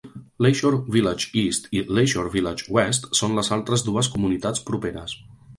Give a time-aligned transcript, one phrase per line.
[0.43, 5.19] Leisure Village East i Leisure Village West són les altres dues comunitats properes.